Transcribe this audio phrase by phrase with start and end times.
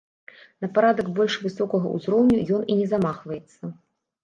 [0.63, 3.73] На парадак больш высокага ўзроўню ён і не замахваецца.